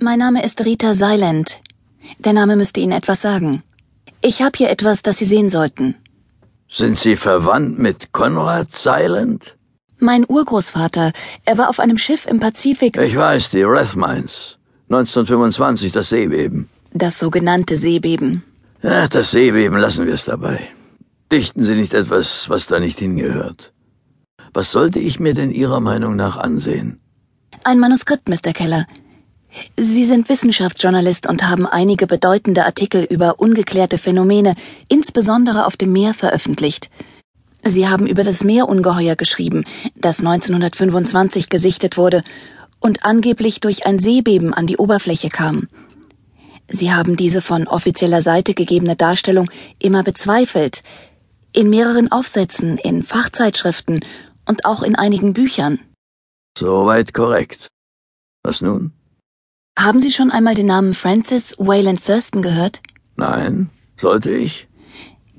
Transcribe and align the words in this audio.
Mein 0.00 0.20
Name 0.20 0.44
ist 0.44 0.64
Rita 0.64 0.94
Silent. 0.94 1.58
Der 2.20 2.32
Name 2.32 2.54
müsste 2.54 2.78
Ihnen 2.78 2.92
etwas 2.92 3.20
sagen. 3.20 3.62
Ich 4.22 4.42
habe 4.42 4.56
hier 4.56 4.70
etwas, 4.70 5.02
das 5.02 5.18
Sie 5.18 5.24
sehen 5.24 5.50
sollten. 5.50 5.96
Sind 6.70 6.96
Sie 6.98 7.16
verwandt 7.16 7.80
mit 7.80 8.12
Konrad 8.12 8.76
Silent? 8.76 9.56
Mein 9.98 10.24
Urgroßvater, 10.28 11.12
er 11.44 11.58
war 11.58 11.68
auf 11.68 11.80
einem 11.80 11.98
Schiff 11.98 12.26
im 12.26 12.38
Pazifik. 12.38 12.96
Ich 12.96 13.16
weiß, 13.16 13.50
die 13.50 13.64
Rathmines. 13.64 14.58
1925, 14.88 15.90
das 15.90 16.10
Seebeben. 16.10 16.68
Das 16.92 17.18
sogenannte 17.18 17.76
Seebeben. 17.76 18.44
Ja, 18.82 19.08
das 19.08 19.32
Seebeben 19.32 19.78
lassen 19.78 20.06
wir 20.06 20.14
es 20.14 20.26
dabei. 20.26 20.60
Dichten 21.32 21.64
Sie 21.64 21.74
nicht 21.74 21.92
etwas, 21.92 22.48
was 22.48 22.68
da 22.68 22.78
nicht 22.78 23.00
hingehört. 23.00 23.72
Was 24.54 24.70
sollte 24.70 25.00
ich 25.00 25.18
mir 25.18 25.34
denn 25.34 25.50
Ihrer 25.50 25.80
Meinung 25.80 26.14
nach 26.14 26.36
ansehen? 26.36 27.00
Ein 27.64 27.80
Manuskript, 27.80 28.28
Mr. 28.28 28.52
Keller. 28.52 28.86
Sie 29.76 30.04
sind 30.04 30.28
Wissenschaftsjournalist 30.28 31.26
und 31.26 31.48
haben 31.48 31.66
einige 31.66 32.06
bedeutende 32.06 32.64
Artikel 32.64 33.04
über 33.04 33.40
ungeklärte 33.40 33.98
Phänomene, 33.98 34.54
insbesondere 34.88 35.66
auf 35.66 35.76
dem 35.76 35.92
Meer, 35.92 36.14
veröffentlicht. 36.14 36.90
Sie 37.64 37.88
haben 37.88 38.06
über 38.06 38.22
das 38.22 38.44
Meerungeheuer 38.44 39.16
geschrieben, 39.16 39.64
das 39.94 40.20
1925 40.20 41.48
gesichtet 41.48 41.96
wurde 41.96 42.22
und 42.80 43.04
angeblich 43.04 43.60
durch 43.60 43.86
ein 43.86 43.98
Seebeben 43.98 44.54
an 44.54 44.66
die 44.66 44.76
Oberfläche 44.76 45.28
kam. 45.28 45.68
Sie 46.68 46.92
haben 46.92 47.16
diese 47.16 47.40
von 47.40 47.66
offizieller 47.66 48.22
Seite 48.22 48.54
gegebene 48.54 48.94
Darstellung 48.94 49.50
immer 49.78 50.02
bezweifelt, 50.02 50.82
in 51.52 51.70
mehreren 51.70 52.12
Aufsätzen, 52.12 52.76
in 52.76 53.02
Fachzeitschriften 53.02 54.04
und 54.46 54.64
auch 54.66 54.82
in 54.82 54.94
einigen 54.94 55.32
Büchern. 55.32 55.80
Soweit 56.56 57.14
korrekt. 57.14 57.68
Was 58.42 58.60
nun? 58.60 58.92
Haben 59.78 60.02
Sie 60.02 60.10
schon 60.10 60.32
einmal 60.32 60.56
den 60.56 60.66
Namen 60.66 60.92
Francis 60.92 61.54
Wayland 61.56 62.04
Thurston 62.04 62.42
gehört? 62.42 62.80
Nein, 63.14 63.70
sollte 63.96 64.32
ich? 64.32 64.66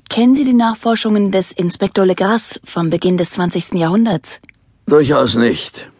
Kennen 0.08 0.34
Sie 0.34 0.46
die 0.46 0.54
Nachforschungen 0.54 1.30
des 1.30 1.52
Inspektor 1.52 2.06
Legras 2.06 2.58
vom 2.64 2.88
Beginn 2.88 3.18
des 3.18 3.32
20. 3.32 3.74
Jahrhunderts? 3.74 4.40
Durchaus 4.86 5.34
nicht. 5.34 5.90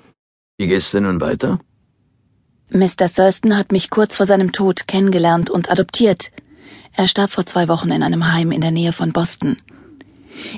Wie 0.57 0.69
geht's 0.69 0.91
denn 0.91 1.03
nun 1.03 1.21
weiter? 1.21 1.61
Mr. 2.71 3.13
Thurston 3.15 3.59
hat 3.59 3.73
mich 3.73 3.91
kurz 3.91 4.17
vor 4.17 4.25
seinem 4.25 4.53
Tod 4.53 4.89
kennengelernt 4.89 5.51
und 5.51 5.71
adoptiert. 5.71 6.31
Er 6.95 7.09
starb 7.09 7.31
vor 7.31 7.45
zwei 7.45 7.69
Wochen 7.69 7.91
in 7.91 8.03
einem 8.03 8.33
Heim 8.33 8.53
in 8.53 8.63
der 8.63 8.71
Nähe 8.71 8.93
von 8.93 9.13
Boston. 9.13 9.59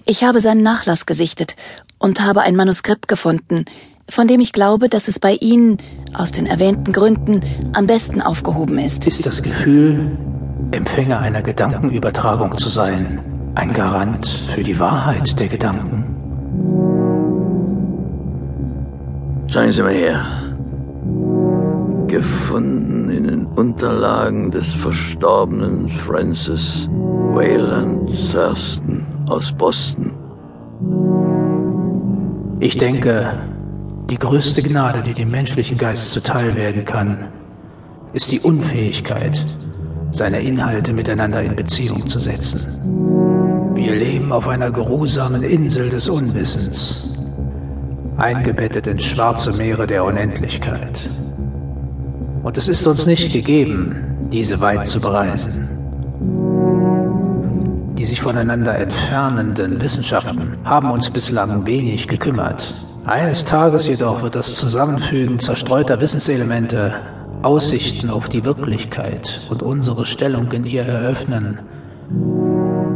Ich 0.07 0.23
habe 0.23 0.41
seinen 0.41 0.63
Nachlass 0.63 1.05
gesichtet 1.05 1.57
und 1.99 2.21
habe 2.21 2.43
ein 2.43 2.55
Manuskript 2.55 3.09
gefunden, 3.09 3.65
von 4.09 4.27
dem 4.27 4.41
ich 4.41 4.53
glaube, 4.53 4.89
dass 4.89 5.09
es 5.09 5.19
bei 5.19 5.35
Ihnen 5.35 5.79
aus 6.15 6.33
den 6.33 6.47
erwähnten 6.47 6.93
Gründen 6.93 7.41
am 7.75 7.87
besten 7.87 8.21
aufgehoben 8.21 8.79
ist. 8.79 9.07
Ist 9.07 9.25
das 9.25 9.43
Gefühl, 9.43 10.17
Empfänger 10.71 11.21
einer 11.21 11.43
Gedankenübertragung 11.43 12.57
zu 12.57 12.69
sein, 12.69 13.21
ein 13.55 13.73
Garant 13.73 14.27
für 14.27 14.63
die 14.63 14.79
Wahrheit 14.79 15.39
der 15.39 15.49
Gedanken? 15.49 16.07
Zeigen 19.51 19.73
Sie 19.73 19.83
mal 19.83 19.93
her. 19.93 20.25
Gefunden 22.07 23.11
in 23.11 23.25
den 23.25 23.47
Unterlagen 23.47 24.51
des 24.51 24.73
verstorbenen 24.73 25.89
Francis 25.89 26.89
Wayland 27.35 28.11
Thurston 28.31 29.07
aus 29.29 29.53
Boston. 29.53 30.13
Ich 32.61 32.77
denke, 32.77 33.33
die 34.13 34.19
größte 34.19 34.63
Gnade, 34.63 35.03
die 35.03 35.15
dem 35.15 35.31
menschlichen 35.31 35.79
Geist 35.79 36.13
zuteil 36.13 36.55
werden 36.55 36.85
kann, 36.85 37.29
ist 38.13 38.31
die 38.31 38.41
Unfähigkeit, 38.41 39.43
seine 40.11 40.43
Inhalte 40.43 40.93
miteinander 40.93 41.43
in 41.43 41.57
Beziehung 41.57 42.07
zu 42.07 42.19
setzen. 42.19 43.73
Wir 43.75 43.95
leben 43.95 44.31
auf 44.31 44.49
einer 44.49 44.71
geruhsamen 44.71 45.43
Insel 45.43 45.89
des 45.89 46.11
Unwissens, 46.11 47.19
eingebettet 48.19 48.87
in 48.87 48.99
schwarze 49.01 49.51
Meere 49.57 49.87
der 49.87 50.05
Unendlichkeit. 50.05 51.09
Und 52.43 52.59
es 52.59 52.69
ist 52.69 52.87
uns 52.87 53.07
nicht 53.07 53.33
gegeben, 53.33 54.29
diese 54.31 54.61
weit 54.61 54.87
zu 54.87 55.01
bereisen. 55.01 55.71
Die 57.97 58.05
sich 58.05 58.21
voneinander 58.21 58.77
entfernenden 58.77 59.81
Wissenschaften 59.81 60.59
haben 60.65 60.91
uns 60.91 61.09
bislang 61.09 61.65
wenig 61.65 62.09
gekümmert. 62.09 62.75
Eines 63.05 63.45
Tages 63.45 63.89
jedoch 63.89 64.23
wird 64.23 64.37
das 64.37 64.55
Zusammenfügen 64.55 65.39
zerstreuter 65.39 66.01
Wissenselemente 66.01 66.95
Aussichten 67.43 68.11
auf 68.11 68.29
die 68.29 68.45
Wirklichkeit 68.45 69.41
und 69.51 69.65
unsere 69.65 70.07
Stellung 70.07 70.53
in 70.53 70.65
ihr 70.65 70.85
eröffnen, 70.85 71.59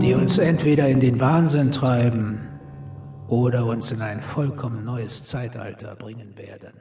die 0.00 0.14
uns 0.14 0.38
entweder 0.38 0.88
in 0.88 1.00
den 1.00 1.18
Wahnsinn 1.18 1.72
treiben 1.72 2.46
oder 3.26 3.66
uns 3.66 3.90
in 3.90 4.00
ein 4.00 4.20
vollkommen 4.20 4.84
neues 4.84 5.24
Zeitalter 5.24 5.96
bringen 5.96 6.36
werden. 6.36 6.80